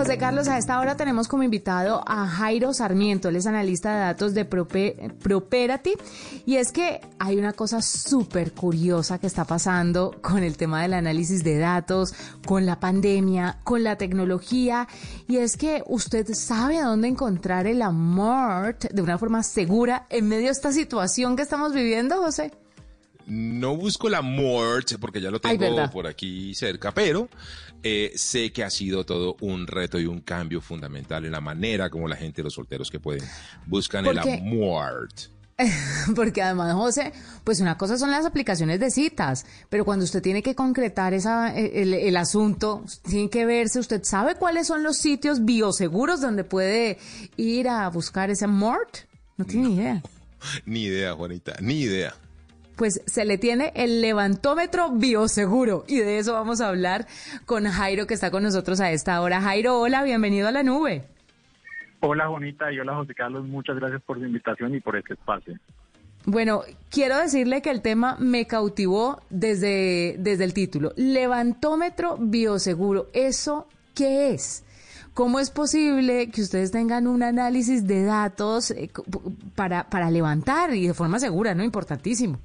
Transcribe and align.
José 0.00 0.16
Carlos, 0.16 0.48
a 0.48 0.56
esta 0.56 0.80
hora 0.80 0.96
tenemos 0.96 1.28
como 1.28 1.42
invitado 1.42 2.02
a 2.06 2.26
Jairo 2.26 2.72
Sarmiento, 2.72 3.28
él 3.28 3.36
es 3.36 3.46
analista 3.46 3.92
de 3.92 4.00
datos 4.00 4.32
de 4.32 4.48
Prope- 4.48 5.12
Property, 5.22 5.92
y 6.46 6.56
es 6.56 6.72
que 6.72 7.02
hay 7.18 7.36
una 7.36 7.52
cosa 7.52 7.82
súper 7.82 8.52
curiosa 8.52 9.18
que 9.18 9.26
está 9.26 9.44
pasando 9.44 10.16
con 10.22 10.42
el 10.42 10.56
tema 10.56 10.80
del 10.80 10.94
análisis 10.94 11.44
de 11.44 11.58
datos, 11.58 12.14
con 12.46 12.64
la 12.64 12.80
pandemia, 12.80 13.58
con 13.62 13.84
la 13.84 13.96
tecnología, 13.96 14.88
y 15.28 15.36
es 15.36 15.58
que 15.58 15.84
usted 15.86 16.32
sabe 16.32 16.78
a 16.78 16.86
dónde 16.86 17.08
encontrar 17.08 17.66
el 17.66 17.82
amor 17.82 18.78
de 18.78 19.02
una 19.02 19.18
forma 19.18 19.42
segura 19.42 20.06
en 20.08 20.28
medio 20.28 20.46
de 20.46 20.52
esta 20.52 20.72
situación 20.72 21.36
que 21.36 21.42
estamos 21.42 21.74
viviendo, 21.74 22.16
José. 22.22 22.52
No 23.26 23.76
busco 23.76 24.08
la 24.08 24.22
muerte 24.22 24.98
porque 24.98 25.20
ya 25.20 25.30
lo 25.30 25.40
tengo 25.40 25.90
por 25.90 26.06
aquí 26.06 26.54
cerca, 26.54 26.92
pero 26.92 27.28
eh, 27.82 28.12
sé 28.16 28.52
que 28.52 28.64
ha 28.64 28.70
sido 28.70 29.04
todo 29.04 29.36
un 29.40 29.66
reto 29.66 29.98
y 29.98 30.06
un 30.06 30.20
cambio 30.20 30.60
fundamental 30.60 31.24
en 31.24 31.32
la 31.32 31.40
manera 31.40 31.88
como 31.88 32.08
la 32.08 32.16
gente, 32.16 32.42
los 32.42 32.54
solteros 32.54 32.90
que 32.90 33.00
pueden, 33.00 33.24
buscan 33.66 34.04
el 34.06 34.18
amor. 34.18 35.08
Porque 36.14 36.42
además, 36.42 36.74
José, 36.74 37.12
pues 37.44 37.60
una 37.60 37.76
cosa 37.76 37.98
son 37.98 38.10
las 38.10 38.24
aplicaciones 38.24 38.80
de 38.80 38.90
citas, 38.90 39.46
pero 39.68 39.84
cuando 39.84 40.04
usted 40.04 40.22
tiene 40.22 40.42
que 40.42 40.54
concretar 40.54 41.14
esa, 41.14 41.54
el, 41.56 41.94
el 41.94 42.16
asunto, 42.16 42.84
tiene 43.08 43.30
que 43.30 43.44
verse, 43.46 43.78
usted 43.78 44.02
sabe 44.04 44.36
cuáles 44.36 44.66
son 44.66 44.82
los 44.82 44.96
sitios 44.96 45.44
bioseguros 45.44 46.20
donde 46.20 46.44
puede 46.44 46.98
ir 47.36 47.68
a 47.68 47.88
buscar 47.88 48.30
ese 48.30 48.46
mort. 48.46 48.98
No 49.36 49.44
tiene 49.44 49.68
ni 49.68 49.74
idea. 49.76 50.02
Ni 50.64 50.84
idea, 50.84 51.12
Juanita, 51.12 51.54
ni 51.60 51.80
idea. 51.80 52.14
Pues 52.76 53.02
se 53.06 53.24
le 53.24 53.38
tiene 53.38 53.72
el 53.74 54.00
levantómetro 54.00 54.92
bioseguro 54.92 55.84
y 55.86 55.98
de 55.98 56.18
eso 56.18 56.32
vamos 56.32 56.60
a 56.60 56.68
hablar 56.68 57.06
con 57.44 57.64
Jairo 57.64 58.06
que 58.06 58.14
está 58.14 58.30
con 58.30 58.42
nosotros 58.42 58.80
a 58.80 58.90
esta 58.90 59.20
hora. 59.20 59.40
Jairo, 59.40 59.78
hola, 59.78 60.02
bienvenido 60.02 60.48
a 60.48 60.52
la 60.52 60.62
nube. 60.62 61.04
Hola 62.00 62.28
Juanita 62.28 62.72
y 62.72 62.78
hola 62.78 62.94
José 62.94 63.14
Carlos, 63.14 63.46
muchas 63.46 63.76
gracias 63.76 64.00
por 64.02 64.18
su 64.18 64.24
invitación 64.24 64.74
y 64.74 64.80
por 64.80 64.96
este 64.96 65.12
espacio. 65.14 65.54
Bueno, 66.24 66.62
quiero 66.90 67.18
decirle 67.18 67.62
que 67.62 67.70
el 67.70 67.80
tema 67.80 68.16
me 68.18 68.46
cautivó 68.46 69.22
desde, 69.30 70.16
desde 70.18 70.44
el 70.44 70.52
título. 70.52 70.92
Levantómetro 70.96 72.18
bioseguro. 72.18 73.08
¿Eso 73.14 73.66
qué 73.94 74.30
es? 74.30 74.64
¿Cómo 75.14 75.40
es 75.40 75.50
posible 75.50 76.30
que 76.30 76.42
ustedes 76.42 76.70
tengan 76.70 77.06
un 77.06 77.22
análisis 77.22 77.86
de 77.86 78.04
datos 78.04 78.70
eh, 78.70 78.90
para, 79.54 79.88
para 79.88 80.10
levantar 80.10 80.74
y 80.74 80.86
de 80.86 80.94
forma 80.94 81.18
segura, 81.18 81.54
no? 81.54 81.64
Importantísimo. 81.64 82.38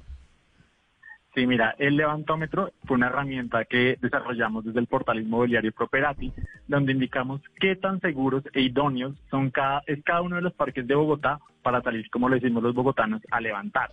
Sí, 1.36 1.46
mira, 1.46 1.74
el 1.78 1.98
levantómetro 1.98 2.70
fue 2.86 2.96
una 2.96 3.08
herramienta 3.08 3.66
que 3.66 3.98
desarrollamos 4.00 4.64
desde 4.64 4.80
el 4.80 4.86
portal 4.86 5.20
inmobiliario 5.20 5.70
Properati, 5.70 6.32
donde 6.66 6.92
indicamos 6.92 7.42
qué 7.60 7.76
tan 7.76 8.00
seguros 8.00 8.42
e 8.54 8.62
idóneos 8.62 9.14
son 9.30 9.50
cada, 9.50 9.82
es 9.86 10.02
cada 10.02 10.22
uno 10.22 10.36
de 10.36 10.42
los 10.42 10.54
parques 10.54 10.86
de 10.86 10.94
Bogotá 10.94 11.38
para 11.60 11.82
salir, 11.82 12.08
como 12.08 12.30
le 12.30 12.36
decimos 12.36 12.62
los 12.62 12.74
bogotanos, 12.74 13.20
a 13.30 13.42
levantar. 13.42 13.90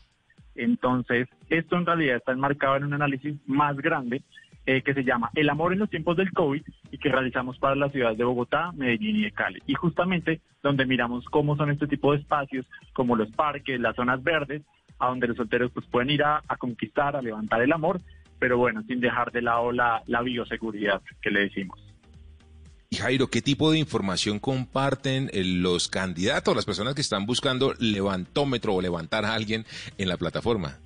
Entonces, 0.56 1.28
esto 1.50 1.76
en 1.76 1.86
realidad 1.86 2.16
está 2.16 2.32
enmarcado 2.32 2.78
en 2.78 2.86
un 2.86 2.94
análisis 2.94 3.36
más 3.46 3.76
grande 3.76 4.24
eh, 4.66 4.82
que 4.82 4.94
se 4.94 5.04
llama 5.04 5.30
El 5.36 5.50
amor 5.50 5.74
en 5.74 5.80
los 5.80 5.90
tiempos 5.90 6.16
del 6.16 6.32
COVID 6.32 6.64
y 6.92 6.98
que 6.98 7.10
realizamos 7.10 7.60
para 7.60 7.76
las 7.76 7.92
ciudades 7.92 8.18
de 8.18 8.24
Bogotá, 8.24 8.72
Medellín 8.72 9.18
y 9.18 9.24
de 9.24 9.32
Cali. 9.34 9.62
Y 9.68 9.74
justamente 9.74 10.40
donde 10.62 10.86
miramos 10.86 11.26
cómo 11.26 11.58
son 11.58 11.72
este 11.72 11.88
tipo 11.88 12.14
de 12.14 12.20
espacios, 12.20 12.66
como 12.94 13.18
los 13.18 13.30
parques, 13.32 13.82
las 13.82 13.98
zonas 13.98 14.24
verdes, 14.24 14.62
a 15.00 15.08
donde 15.08 15.28
los 15.28 15.38
solteros 15.38 15.72
pues 15.72 15.86
pueden 15.88 16.10
ir 16.10 16.24
a, 16.24 16.42
a 16.48 16.58
conquistar, 16.58 17.16
a 17.16 17.22
levantar 17.22 17.62
el 17.62 17.72
amor, 17.72 18.02
pero 18.40 18.58
bueno, 18.58 18.84
sin 18.88 19.00
dejar 19.00 19.32
de 19.32 19.42
lado 19.42 19.72
la, 19.72 20.04
la 20.08 20.22
bioseguridad 20.22 21.02
que 21.22 21.32
le 21.32 21.42
decimos. 21.42 21.80
Y 22.90 22.98
Jairo, 22.98 23.28
¿qué 23.28 23.42
tipo 23.42 23.72
de 23.72 23.80
información 23.80 24.38
comparten 24.38 25.32
eh, 25.34 25.44
los 25.44 25.88
candidatos, 25.88 26.56
las 26.56 26.66
personas 26.66 26.94
que 26.94 27.02
están 27.02 27.26
buscando 27.26 27.74
levantómetro 27.80 28.76
o 28.76 28.82
levantar 28.82 29.26
a 29.26 29.34
alguien 29.34 29.66
en 29.98 30.10
la 30.10 30.18
plataforma? 30.18 30.78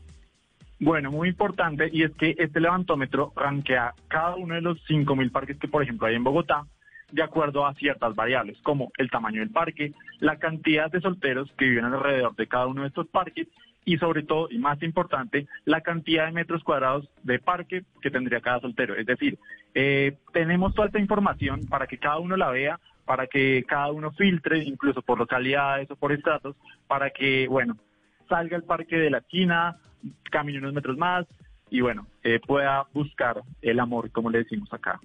Bueno, 0.79 1.11
muy 1.11 1.29
importante, 1.29 1.89
y 1.91 2.03
es 2.03 2.11
que 2.11 2.35
este 2.37 2.61
levantómetro 2.61 3.33
rankea 3.35 3.93
cada 4.07 4.35
uno 4.35 4.55
de 4.55 4.61
los 4.61 4.77
5.000 4.87 5.31
parques 5.31 5.57
que, 5.57 5.67
por 5.67 5.83
ejemplo, 5.83 6.07
hay 6.07 6.15
en 6.15 6.23
Bogotá, 6.23 6.65
de 7.11 7.23
acuerdo 7.23 7.65
a 7.65 7.73
ciertas 7.75 8.15
variables, 8.15 8.57
como 8.63 8.91
el 8.97 9.09
tamaño 9.09 9.39
del 9.39 9.49
parque, 9.49 9.93
la 10.19 10.37
cantidad 10.37 10.91
de 10.91 11.01
solteros 11.01 11.51
que 11.57 11.69
viven 11.69 11.85
alrededor 11.85 12.35
de 12.35 12.47
cada 12.47 12.67
uno 12.67 12.81
de 12.81 12.89
estos 12.89 13.07
parques, 13.07 13.47
y 13.85 13.97
sobre 13.97 14.23
todo, 14.23 14.49
y 14.51 14.57
más 14.57 14.83
importante, 14.83 15.47
la 15.63 15.79
cantidad 15.79 16.25
de 16.25 16.33
metros 16.33 16.61
cuadrados 16.61 17.07
de 17.23 17.39
parque 17.39 17.83
que 18.01 18.11
tendría 18.11 18.41
cada 18.41 18.59
soltero. 18.59 18.95
Es 18.95 19.05
decir, 19.05 19.39
eh, 19.73 20.17
tenemos 20.33 20.75
toda 20.75 20.87
esta 20.87 20.99
información 20.99 21.65
para 21.67 21.87
que 21.87 21.97
cada 21.97 22.19
uno 22.19 22.35
la 22.35 22.49
vea, 22.49 22.81
para 23.05 23.27
que 23.27 23.63
cada 23.65 23.89
uno 23.93 24.11
filtre, 24.11 24.61
incluso 24.61 25.01
por 25.01 25.17
localidades 25.17 25.89
o 25.89 25.95
por 25.95 26.11
estratos, 26.11 26.57
para 26.87 27.11
que, 27.11 27.47
bueno, 27.47 27.77
salga 28.27 28.57
al 28.57 28.63
parque 28.63 28.97
de 28.97 29.09
la 29.09 29.19
esquina, 29.19 29.77
camine 30.29 30.59
unos 30.59 30.73
metros 30.73 30.97
más 30.97 31.25
y 31.69 31.79
bueno, 31.79 32.07
eh, 32.23 32.41
pueda 32.45 32.85
buscar 32.93 33.41
el 33.61 33.79
amor, 33.79 34.11
como 34.11 34.29
le 34.29 34.39
decimos 34.39 34.71
acá. 34.73 34.99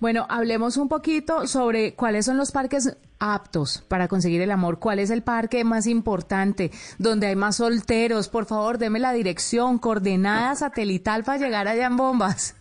Bueno, 0.00 0.26
hablemos 0.28 0.76
un 0.76 0.88
poquito 0.88 1.46
sobre 1.46 1.94
cuáles 1.94 2.26
son 2.26 2.36
los 2.36 2.52
parques 2.52 2.96
aptos 3.18 3.82
para 3.88 4.08
conseguir 4.08 4.42
el 4.42 4.50
amor. 4.50 4.78
¿Cuál 4.78 4.98
es 4.98 5.10
el 5.10 5.22
parque 5.22 5.64
más 5.64 5.86
importante? 5.86 6.70
Donde 6.98 7.28
hay 7.28 7.36
más 7.36 7.56
solteros. 7.56 8.28
Por 8.28 8.46
favor, 8.46 8.78
deme 8.78 8.98
la 8.98 9.12
dirección, 9.12 9.78
coordenada 9.78 10.54
satelital 10.54 11.24
para 11.24 11.38
llegar 11.38 11.68
allá 11.68 11.86
en 11.86 11.96
bombas. 11.96 12.56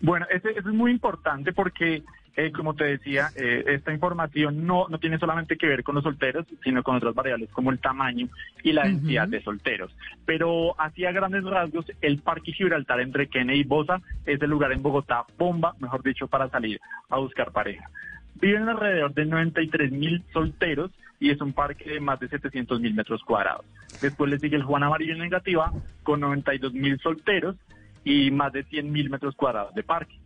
Bueno, 0.00 0.26
eso 0.30 0.48
es 0.48 0.64
muy 0.66 0.90
importante 0.90 1.52
porque, 1.52 2.04
eh, 2.36 2.52
como 2.52 2.74
te 2.74 2.84
decía, 2.84 3.30
eh, 3.34 3.64
esta 3.68 3.94
información 3.94 4.66
no, 4.66 4.86
no 4.88 4.98
tiene 4.98 5.18
solamente 5.18 5.56
que 5.56 5.66
ver 5.66 5.82
con 5.82 5.94
los 5.94 6.04
solteros, 6.04 6.46
sino 6.62 6.82
con 6.82 6.96
otras 6.96 7.14
variables 7.14 7.50
como 7.50 7.70
el 7.70 7.78
tamaño 7.78 8.28
y 8.62 8.72
la 8.72 8.84
densidad 8.84 9.26
de 9.26 9.42
solteros. 9.42 9.90
Pero 10.26 10.78
así 10.78 11.06
a 11.06 11.12
grandes 11.12 11.44
rasgos, 11.44 11.86
el 12.02 12.18
Parque 12.18 12.52
Gibraltar 12.52 13.00
entre 13.00 13.28
Kennedy 13.28 13.60
y 13.60 13.64
Bosa 13.64 14.02
es 14.26 14.40
el 14.42 14.50
lugar 14.50 14.72
en 14.72 14.82
Bogotá, 14.82 15.24
bomba, 15.38 15.74
mejor 15.80 16.02
dicho, 16.02 16.28
para 16.28 16.50
salir 16.50 16.78
a 17.08 17.16
buscar 17.18 17.52
pareja. 17.52 17.88
Viven 18.34 18.68
alrededor 18.68 19.14
de 19.14 19.24
93 19.24 19.90
mil 19.92 20.22
solteros 20.34 20.90
y 21.18 21.30
es 21.30 21.40
un 21.40 21.54
parque 21.54 21.88
de 21.88 22.00
más 22.00 22.20
de 22.20 22.28
700 22.28 22.80
mil 22.80 22.92
metros 22.92 23.22
cuadrados. 23.22 23.64
Después 24.02 24.30
le 24.30 24.38
sigue 24.38 24.56
el 24.56 24.62
Juan 24.62 24.82
Amarillo 24.82 25.14
en 25.14 25.20
Negativa 25.20 25.72
con 26.02 26.20
92 26.20 26.74
mil 26.74 26.98
solteros 27.00 27.56
y 28.04 28.30
más 28.30 28.52
de 28.52 28.62
100 28.64 28.92
mil 28.92 29.08
metros 29.08 29.34
cuadrados 29.34 29.74
de 29.74 29.82
parque. 29.82 30.18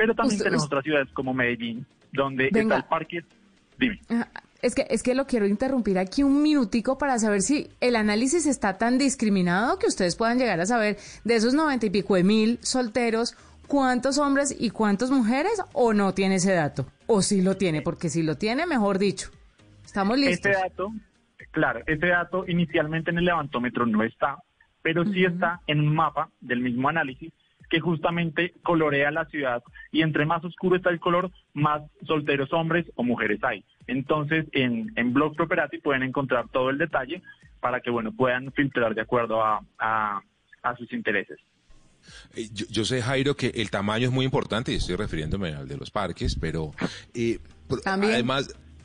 Pero 0.00 0.14
también 0.14 0.36
Usted- 0.36 0.44
tenemos 0.44 0.62
usted- 0.64 0.72
otras 0.76 0.84
ciudades 0.84 1.08
como 1.12 1.34
Medellín, 1.34 1.84
donde 2.10 2.48
Venga. 2.50 2.76
está 2.76 2.76
el 2.76 2.84
parque. 2.88 3.20
Dime. 3.78 4.00
Ah, 4.08 4.26
Es 4.62 4.74
que, 4.74 4.86
es 4.90 5.02
que 5.02 5.14
lo 5.14 5.26
quiero 5.26 5.46
interrumpir 5.46 5.98
aquí 5.98 6.22
un 6.22 6.42
minutico 6.42 6.96
para 6.98 7.18
saber 7.18 7.40
si 7.42 7.68
el 7.80 7.96
análisis 7.96 8.46
está 8.46 8.76
tan 8.78 8.96
discriminado 8.98 9.78
que 9.78 9.86
ustedes 9.86 10.16
puedan 10.16 10.38
llegar 10.38 10.60
a 10.60 10.66
saber 10.66 10.96
de 11.24 11.34
esos 11.34 11.52
noventa 11.54 11.84
y 11.86 11.90
pico 11.90 12.14
de 12.14 12.24
mil 12.24 12.58
solteros, 12.62 13.36
cuántos 13.68 14.18
hombres 14.18 14.54
y 14.58 14.68
cuántas 14.70 15.10
mujeres, 15.10 15.52
o 15.72 15.92
no 15.94 16.12
tiene 16.14 16.34
ese 16.36 16.52
dato, 16.52 16.86
o 17.06 17.20
sí 17.22 17.40
lo 17.42 17.56
tiene, 17.56 17.80
porque 17.82 18.08
si 18.10 18.22
lo 18.22 18.36
tiene, 18.36 18.66
mejor 18.66 18.98
dicho. 18.98 19.30
Estamos 19.84 20.18
listos. 20.18 20.34
Este 20.46 20.50
dato, 20.50 20.92
claro, 21.52 21.80
este 21.86 22.08
dato 22.08 22.44
inicialmente 22.48 23.10
en 23.10 23.18
el 23.18 23.24
levantómetro 23.26 23.86
no 23.86 24.02
está, 24.02 24.36
pero 24.82 25.04
sí 25.06 25.24
está 25.24 25.60
en 25.66 25.80
un 25.80 25.94
mapa 25.94 26.28
del 26.40 26.60
mismo 26.60 26.88
análisis 26.88 27.32
que 27.70 27.80
justamente 27.80 28.52
colorea 28.62 29.10
la 29.10 29.24
ciudad 29.26 29.62
y 29.92 30.02
entre 30.02 30.26
más 30.26 30.44
oscuro 30.44 30.76
está 30.76 30.90
el 30.90 31.00
color, 31.00 31.30
más 31.54 31.82
solteros 32.06 32.52
hombres 32.52 32.84
o 32.96 33.02
mujeres 33.04 33.38
hay. 33.44 33.64
Entonces, 33.86 34.46
en, 34.52 34.92
en 34.96 35.12
Blog 35.14 35.34
Property 35.36 35.78
pueden 35.78 36.02
encontrar 36.02 36.48
todo 36.48 36.70
el 36.70 36.78
detalle 36.78 37.22
para 37.60 37.80
que, 37.80 37.90
bueno, 37.90 38.12
puedan 38.12 38.52
filtrar 38.52 38.94
de 38.94 39.02
acuerdo 39.02 39.42
a, 39.42 39.60
a, 39.78 40.20
a 40.62 40.76
sus 40.76 40.92
intereses. 40.92 41.38
Eh, 42.34 42.48
Yo, 42.52 42.66
yo 42.70 42.84
sé, 42.84 43.02
Jairo, 43.02 43.36
que 43.36 43.48
el 43.54 43.70
tamaño 43.70 44.06
es 44.08 44.12
muy 44.12 44.24
importante 44.24 44.72
y 44.72 44.76
estoy 44.76 44.96
refiriéndome 44.96 45.54
al 45.54 45.68
de 45.68 45.76
los 45.76 45.90
parques, 45.90 46.36
pero 46.40 46.72
eh, 47.14 47.38
También. 47.84 48.14
además, 48.14 48.54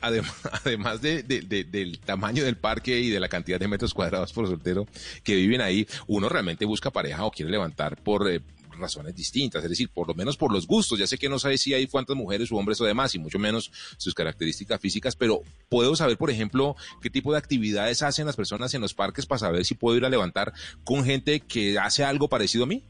además 0.64 1.00
de, 1.02 1.22
del 1.22 1.98
tamaño 2.00 2.44
del 2.44 2.56
parque 2.56 3.00
y 3.00 3.10
de 3.10 3.18
la 3.18 3.28
cantidad 3.28 3.58
de 3.58 3.66
metros 3.66 3.94
cuadrados 3.94 4.32
por 4.32 4.46
soltero 4.46 4.86
que 5.24 5.34
viven 5.34 5.60
ahí, 5.62 5.86
uno 6.06 6.28
realmente 6.28 6.64
busca 6.66 6.90
pareja 6.90 7.24
o 7.24 7.30
quiere 7.30 7.50
levantar 7.50 7.96
por 8.02 8.30
eh, 8.30 8.40
razones 8.78 9.14
distintas, 9.14 9.62
es 9.62 9.70
decir, 9.70 9.88
por 9.92 10.08
lo 10.08 10.14
menos 10.14 10.36
por 10.36 10.52
los 10.52 10.66
gustos. 10.66 10.98
Ya 10.98 11.06
sé 11.06 11.18
que 11.18 11.28
no 11.28 11.38
sabe 11.38 11.58
si 11.58 11.74
hay 11.74 11.86
cuántas 11.86 12.16
mujeres 12.16 12.50
o 12.52 12.56
hombres 12.56 12.80
o 12.80 12.84
demás, 12.84 13.14
y 13.14 13.18
mucho 13.18 13.38
menos 13.38 13.70
sus 13.96 14.14
características 14.14 14.80
físicas, 14.80 15.16
pero 15.16 15.40
puedo 15.68 15.96
saber, 15.96 16.16
por 16.16 16.30
ejemplo, 16.30 16.76
qué 17.00 17.10
tipo 17.10 17.32
de 17.32 17.38
actividades 17.38 18.02
hacen 18.02 18.26
las 18.26 18.36
personas 18.36 18.74
en 18.74 18.80
los 18.80 18.94
parques 18.94 19.26
para 19.26 19.38
saber 19.38 19.64
si 19.64 19.74
puedo 19.74 19.96
ir 19.96 20.04
a 20.04 20.10
levantar 20.10 20.52
con 20.84 21.04
gente 21.04 21.40
que 21.40 21.78
hace 21.78 22.04
algo 22.04 22.28
parecido 22.28 22.64
a 22.64 22.68
mí. 22.68 22.82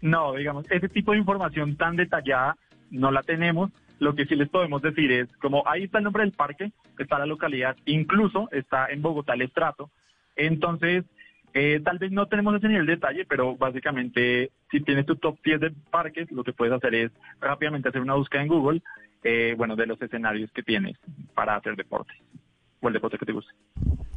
No, 0.00 0.34
digamos, 0.34 0.64
ese 0.70 0.88
tipo 0.88 1.12
de 1.12 1.18
información 1.18 1.76
tan 1.76 1.96
detallada 1.96 2.56
no 2.90 3.10
la 3.10 3.22
tenemos. 3.22 3.70
Lo 3.98 4.14
que 4.14 4.24
sí 4.24 4.34
les 4.34 4.48
podemos 4.48 4.80
decir 4.80 5.12
es, 5.12 5.28
como 5.36 5.62
ahí 5.68 5.84
está 5.84 5.98
el 5.98 6.04
nombre 6.04 6.22
del 6.22 6.32
parque, 6.32 6.72
está 6.98 7.18
la 7.18 7.26
localidad, 7.26 7.76
incluso 7.84 8.48
está 8.50 8.86
en 8.86 9.02
Bogotá 9.02 9.34
el 9.34 9.42
estrato. 9.42 9.90
Entonces, 10.36 11.04
eh, 11.54 11.80
tal 11.84 11.98
vez 11.98 12.12
no 12.12 12.26
tenemos 12.26 12.54
ese 12.54 12.68
nivel 12.68 12.86
de 12.86 12.94
detalle, 12.94 13.24
pero 13.24 13.56
básicamente 13.56 14.50
si 14.70 14.80
tienes 14.80 15.06
tu 15.06 15.16
top 15.16 15.38
10 15.44 15.60
de 15.60 15.72
parques, 15.90 16.30
lo 16.30 16.44
que 16.44 16.52
puedes 16.52 16.74
hacer 16.74 16.94
es 16.94 17.12
rápidamente 17.40 17.88
hacer 17.88 18.00
una 18.00 18.14
búsqueda 18.14 18.42
en 18.42 18.48
Google, 18.48 18.82
eh, 19.22 19.54
bueno, 19.56 19.76
de 19.76 19.86
los 19.86 20.00
escenarios 20.00 20.50
que 20.52 20.62
tienes 20.62 20.96
para 21.34 21.56
hacer 21.56 21.76
deporte 21.76 22.12
o 22.80 22.88
el 22.88 22.94
deporte 22.94 23.18
que 23.18 23.26
te 23.26 23.32
guste. 23.32 23.52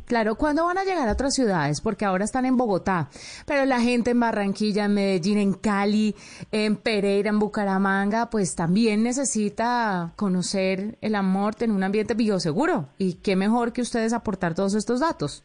Claro, 0.06 0.36
¿cuándo 0.36 0.66
van 0.66 0.78
a 0.78 0.84
llegar 0.84 1.08
a 1.08 1.14
otras 1.14 1.34
ciudades? 1.34 1.80
Porque 1.82 2.06
ahora 2.06 2.26
están 2.26 2.46
en 2.46 2.58
Bogotá, 2.58 3.10
pero 3.48 3.66
la 3.66 3.80
gente 3.80 4.12
en 4.12 4.20
Barranquilla, 4.20 4.86
en 4.86 4.94
Medellín, 4.94 5.38
en 5.38 5.54
Cali, 5.54 6.14
en 6.52 6.76
Pereira, 6.76 7.30
en 7.30 7.40
Bucaramanga, 7.40 8.30
pues 8.30 8.54
también 8.54 9.02
necesita 9.02 10.12
conocer 10.18 10.98
el 11.02 11.16
amor 11.16 11.56
en 11.62 11.72
un 11.72 11.84
ambiente 11.84 12.16
bioseguro. 12.16 12.90
Y 12.98 13.16
qué 13.16 13.36
mejor 13.36 13.72
que 13.72 13.82
ustedes 13.82 14.14
aportar 14.14 14.56
todos 14.56 14.76
estos 14.76 15.00
datos. 15.00 15.44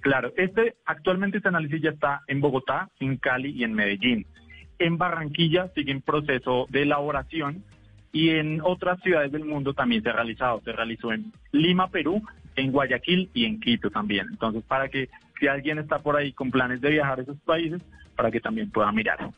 Claro, 0.00 0.32
este 0.36 0.76
actualmente 0.84 1.38
este 1.38 1.48
análisis 1.48 1.82
ya 1.82 1.90
está 1.90 2.22
en 2.26 2.40
Bogotá, 2.40 2.88
en 3.00 3.16
Cali 3.16 3.50
y 3.50 3.64
en 3.64 3.74
Medellín. 3.74 4.26
En 4.78 4.96
Barranquilla 4.96 5.68
sigue 5.74 5.92
en 5.92 6.02
proceso 6.02 6.66
de 6.70 6.82
elaboración 6.82 7.64
y 8.12 8.30
en 8.30 8.60
otras 8.62 9.00
ciudades 9.00 9.32
del 9.32 9.44
mundo 9.44 9.74
también 9.74 10.02
se 10.02 10.10
ha 10.10 10.12
realizado. 10.12 10.60
Se 10.64 10.72
realizó 10.72 11.12
en 11.12 11.32
Lima, 11.52 11.88
Perú, 11.88 12.22
en 12.56 12.72
Guayaquil 12.72 13.30
y 13.34 13.44
en 13.44 13.60
Quito 13.60 13.90
también. 13.90 14.26
Entonces, 14.30 14.62
para 14.62 14.88
que 14.88 15.08
si 15.38 15.46
alguien 15.46 15.78
está 15.78 15.98
por 15.98 16.16
ahí 16.16 16.32
con 16.32 16.50
planes 16.50 16.80
de 16.80 16.90
viajar 16.90 17.18
a 17.18 17.22
esos 17.22 17.38
países, 17.40 17.82
para 18.16 18.30
que 18.30 18.40
también 18.40 18.70
pueda 18.70 18.90
mirar. 18.92 19.30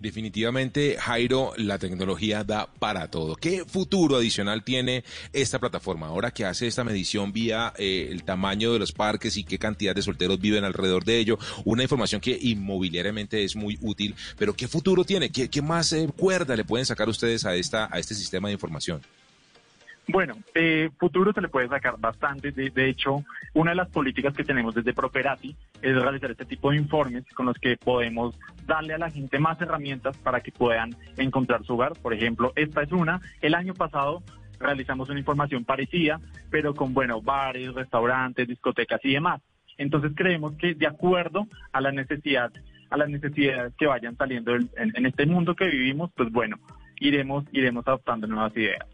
Definitivamente, 0.00 0.96
Jairo, 0.98 1.52
la 1.58 1.78
tecnología 1.78 2.42
da 2.42 2.72
para 2.78 3.10
todo. 3.10 3.36
¿Qué 3.36 3.66
futuro 3.66 4.16
adicional 4.16 4.64
tiene 4.64 5.04
esta 5.34 5.58
plataforma 5.58 6.06
ahora 6.06 6.30
que 6.30 6.46
hace 6.46 6.66
esta 6.66 6.84
medición 6.84 7.34
vía 7.34 7.74
eh, 7.76 8.08
el 8.10 8.24
tamaño 8.24 8.72
de 8.72 8.78
los 8.78 8.92
parques 8.92 9.36
y 9.36 9.44
qué 9.44 9.58
cantidad 9.58 9.94
de 9.94 10.00
solteros 10.00 10.40
viven 10.40 10.64
alrededor 10.64 11.04
de 11.04 11.18
ello? 11.18 11.38
Una 11.66 11.82
información 11.82 12.22
que 12.22 12.38
inmobiliariamente 12.40 13.44
es 13.44 13.56
muy 13.56 13.76
útil, 13.82 14.14
pero 14.38 14.54
¿qué 14.54 14.68
futuro 14.68 15.04
tiene? 15.04 15.28
¿Qué, 15.28 15.50
qué 15.50 15.60
más 15.60 15.92
eh, 15.92 16.08
cuerda 16.16 16.56
le 16.56 16.64
pueden 16.64 16.86
sacar 16.86 17.10
ustedes 17.10 17.44
a, 17.44 17.54
esta, 17.54 17.86
a 17.92 17.98
este 17.98 18.14
sistema 18.14 18.48
de 18.48 18.54
información? 18.54 19.02
Bueno, 20.08 20.34
eh, 20.54 20.90
futuro 20.98 21.32
se 21.32 21.40
le 21.40 21.48
puede 21.48 21.68
sacar 21.68 21.94
bastante. 21.98 22.50
De, 22.50 22.88
hecho, 22.88 23.24
una 23.54 23.70
de 23.70 23.76
las 23.76 23.88
políticas 23.90 24.34
que 24.34 24.44
tenemos 24.44 24.74
desde 24.74 24.92
Properati 24.92 25.54
es 25.80 25.94
realizar 25.94 26.30
este 26.30 26.44
tipo 26.44 26.70
de 26.70 26.78
informes 26.78 27.24
con 27.34 27.46
los 27.46 27.56
que 27.58 27.76
podemos 27.76 28.36
darle 28.66 28.94
a 28.94 28.98
la 28.98 29.10
gente 29.10 29.38
más 29.38 29.60
herramientas 29.60 30.16
para 30.18 30.40
que 30.40 30.50
puedan 30.50 30.96
encontrar 31.16 31.64
su 31.64 31.74
hogar. 31.74 31.92
Por 32.02 32.12
ejemplo, 32.12 32.52
esta 32.56 32.82
es 32.82 32.90
una. 32.90 33.20
El 33.40 33.54
año 33.54 33.74
pasado 33.74 34.22
realizamos 34.58 35.08
una 35.10 35.20
información 35.20 35.64
parecida, 35.64 36.20
pero 36.50 36.74
con, 36.74 36.92
bueno, 36.92 37.22
bares, 37.22 37.72
restaurantes, 37.72 38.48
discotecas 38.48 39.00
y 39.04 39.12
demás. 39.12 39.40
Entonces 39.78 40.12
creemos 40.14 40.54
que 40.56 40.74
de 40.74 40.86
acuerdo 40.86 41.46
a 41.72 41.80
la 41.80 41.92
necesidad, 41.92 42.52
a 42.90 42.96
las 42.96 43.08
necesidades 43.08 43.72
que 43.78 43.86
vayan 43.86 44.16
saliendo 44.16 44.56
en, 44.56 44.68
en 44.76 45.06
este 45.06 45.24
mundo 45.24 45.54
que 45.54 45.68
vivimos, 45.68 46.10
pues 46.16 46.30
bueno, 46.32 46.58
iremos, 46.98 47.44
iremos 47.52 47.86
adoptando 47.86 48.26
nuevas 48.26 48.54
ideas. 48.56 48.86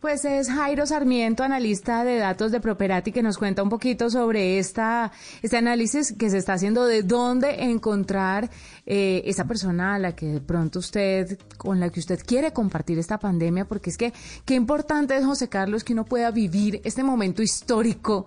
Pues 0.00 0.24
es 0.24 0.48
Jairo 0.48 0.86
Sarmiento, 0.86 1.42
analista 1.42 2.04
de 2.04 2.18
datos 2.18 2.52
de 2.52 2.60
Properati, 2.60 3.10
que 3.10 3.20
nos 3.20 3.36
cuenta 3.36 3.64
un 3.64 3.68
poquito 3.68 4.10
sobre 4.10 4.60
esta, 4.60 5.10
este 5.42 5.56
análisis 5.56 6.12
que 6.12 6.30
se 6.30 6.38
está 6.38 6.52
haciendo 6.52 6.86
de 6.86 7.02
dónde 7.02 7.64
encontrar 7.64 8.48
eh, 8.86 9.22
esa 9.24 9.46
persona 9.46 9.96
a 9.96 9.98
la 9.98 10.14
que 10.14 10.26
de 10.26 10.40
pronto 10.40 10.78
usted, 10.78 11.36
con 11.56 11.80
la 11.80 11.90
que 11.90 11.98
usted 11.98 12.20
quiere 12.24 12.52
compartir 12.52 12.96
esta 13.00 13.18
pandemia, 13.18 13.64
porque 13.64 13.90
es 13.90 13.98
que 13.98 14.12
qué 14.44 14.54
importante 14.54 15.16
es, 15.16 15.24
José 15.24 15.48
Carlos, 15.48 15.82
que 15.82 15.94
uno 15.94 16.04
pueda 16.04 16.30
vivir 16.30 16.80
este 16.84 17.02
momento 17.02 17.42
histórico 17.42 18.26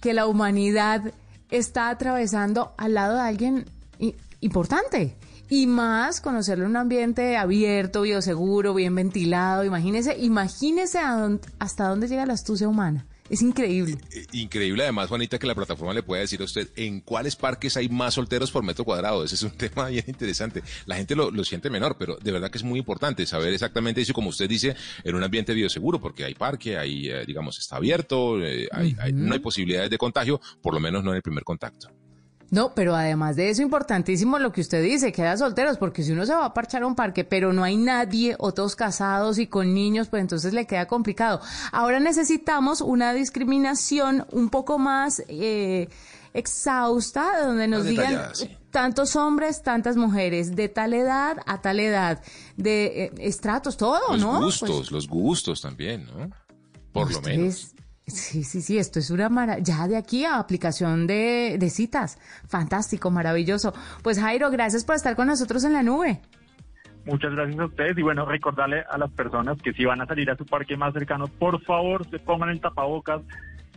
que 0.00 0.14
la 0.14 0.26
humanidad 0.26 1.12
está 1.50 1.90
atravesando 1.90 2.72
al 2.78 2.94
lado 2.94 3.16
de 3.16 3.20
alguien 3.20 3.66
importante 4.40 5.14
y 5.52 5.66
más 5.66 6.22
conocerlo 6.22 6.64
en 6.64 6.70
un 6.70 6.76
ambiente 6.78 7.36
abierto, 7.36 8.00
bioseguro, 8.00 8.72
bien 8.72 8.94
ventilado. 8.94 9.64
Imagínese, 9.64 10.16
imagínese 10.18 10.98
hasta 11.58 11.88
dónde 11.88 12.08
llega 12.08 12.24
la 12.24 12.32
astucia 12.32 12.66
humana. 12.66 13.04
Es 13.28 13.42
increíble. 13.42 13.98
Increíble 14.32 14.82
además, 14.82 15.10
Juanita, 15.10 15.38
que 15.38 15.46
la 15.46 15.54
plataforma 15.54 15.92
le 15.92 16.02
pueda 16.02 16.22
decir 16.22 16.40
a 16.40 16.44
usted 16.44 16.70
en 16.76 17.02
cuáles 17.02 17.36
parques 17.36 17.76
hay 17.76 17.90
más 17.90 18.14
solteros 18.14 18.50
por 18.50 18.62
metro 18.62 18.86
cuadrado. 18.86 19.24
Ese 19.24 19.34
es 19.34 19.42
un 19.42 19.50
tema 19.58 19.88
bien 19.88 20.04
interesante. 20.06 20.62
La 20.86 20.96
gente 20.96 21.14
lo, 21.14 21.44
siente 21.44 21.68
menor, 21.68 21.96
pero 21.98 22.16
de 22.16 22.32
verdad 22.32 22.50
que 22.50 22.56
es 22.56 22.64
muy 22.64 22.78
importante 22.78 23.26
saber 23.26 23.52
exactamente 23.52 24.00
eso, 24.00 24.14
como 24.14 24.30
usted 24.30 24.48
dice, 24.48 24.74
en 25.04 25.14
un 25.14 25.22
ambiente 25.22 25.52
bioseguro, 25.52 26.00
porque 26.00 26.24
hay 26.24 26.32
parque, 26.32 26.78
hay, 26.78 27.10
eh, 27.10 27.24
digamos, 27.26 27.58
está 27.58 27.76
abierto, 27.76 28.42
eh, 28.42 28.70
no 29.12 29.34
hay 29.34 29.40
posibilidades 29.40 29.90
de 29.90 29.98
contagio, 29.98 30.40
por 30.62 30.72
lo 30.72 30.80
menos 30.80 31.04
no 31.04 31.10
en 31.10 31.16
el 31.16 31.22
primer 31.22 31.44
contacto. 31.44 31.90
No, 32.52 32.74
pero 32.74 32.94
además 32.94 33.34
de 33.36 33.48
eso, 33.48 33.62
importantísimo 33.62 34.38
lo 34.38 34.52
que 34.52 34.60
usted 34.60 34.82
dice, 34.82 35.10
queda 35.10 35.38
solteros, 35.38 35.78
porque 35.78 36.02
si 36.02 36.12
uno 36.12 36.26
se 36.26 36.34
va 36.34 36.44
a 36.44 36.52
parchar 36.52 36.82
a 36.82 36.86
un 36.86 36.94
parque, 36.94 37.24
pero 37.24 37.54
no 37.54 37.64
hay 37.64 37.78
nadie, 37.78 38.36
otros 38.38 38.76
casados 38.76 39.38
y 39.38 39.46
con 39.46 39.72
niños, 39.72 40.08
pues 40.08 40.20
entonces 40.20 40.52
le 40.52 40.66
queda 40.66 40.86
complicado. 40.86 41.40
Ahora 41.72 41.98
necesitamos 41.98 42.82
una 42.82 43.14
discriminación 43.14 44.26
un 44.32 44.50
poco 44.50 44.78
más 44.78 45.22
eh, 45.28 45.88
exhausta, 46.34 47.42
donde 47.42 47.68
nos 47.68 47.86
digan 47.86 48.20
tantos 48.70 49.16
hombres, 49.16 49.62
tantas 49.62 49.96
mujeres, 49.96 50.54
de 50.54 50.68
tal 50.68 50.92
edad 50.92 51.38
a 51.46 51.62
tal 51.62 51.80
edad, 51.80 52.22
de 52.58 53.04
eh, 53.04 53.12
estratos, 53.20 53.78
todo, 53.78 54.14
¿no? 54.18 54.34
Los 54.34 54.60
gustos, 54.60 54.70
pues 54.76 54.90
los 54.90 55.08
gustos 55.08 55.62
también, 55.62 56.04
¿no? 56.04 56.28
Por 56.92 57.10
lo 57.10 57.22
menos. 57.22 57.72
Sí, 58.06 58.42
sí, 58.42 58.60
sí, 58.60 58.78
esto 58.78 58.98
es 58.98 59.10
una 59.10 59.28
maravilla. 59.28 59.64
Ya 59.64 59.88
de 59.88 59.96
aquí 59.96 60.24
a 60.24 60.38
aplicación 60.38 61.06
de, 61.06 61.56
de 61.58 61.70
citas. 61.70 62.18
Fantástico, 62.48 63.10
maravilloso. 63.10 63.72
Pues 64.02 64.18
Jairo, 64.18 64.50
gracias 64.50 64.84
por 64.84 64.96
estar 64.96 65.14
con 65.14 65.28
nosotros 65.28 65.64
en 65.64 65.72
la 65.72 65.82
nube. 65.82 66.20
Muchas 67.04 67.32
gracias 67.32 67.58
a 67.58 67.64
ustedes 67.64 67.98
y 67.98 68.02
bueno, 68.02 68.24
recordarle 68.24 68.84
a 68.88 68.96
las 68.96 69.10
personas 69.10 69.60
que 69.60 69.72
si 69.72 69.84
van 69.84 70.00
a 70.00 70.06
salir 70.06 70.30
a 70.30 70.36
su 70.36 70.46
parque 70.46 70.76
más 70.76 70.92
cercano, 70.92 71.26
por 71.26 71.60
favor, 71.62 72.08
se 72.08 72.18
pongan 72.18 72.50
el 72.50 72.60
tapabocas. 72.60 73.22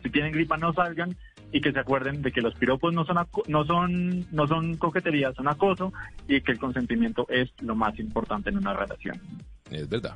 Si 0.04 0.10
tienen 0.12 0.32
gripa, 0.32 0.58
no 0.58 0.74
salgan 0.74 1.16
y 1.52 1.62
que 1.62 1.72
se 1.72 1.80
acuerden 1.80 2.22
de 2.22 2.32
que 2.32 2.42
los 2.42 2.54
piropos 2.56 2.94
no 2.94 3.06
son 3.06 3.18
no 3.48 3.66
son 3.66 4.26
no 4.32 4.48
son 4.48 4.76
coquetería, 4.78 5.34
son 5.34 5.48
acoso 5.48 5.94
y 6.28 6.42
que 6.42 6.52
el 6.52 6.60
consentimiento 6.60 7.26
es 7.30 7.50
lo 7.62 7.76
más 7.76 7.98
importante 8.00 8.50
en 8.50 8.58
una 8.58 8.74
relación. 8.74 9.20
Es 9.72 9.90
verdad. 9.90 10.16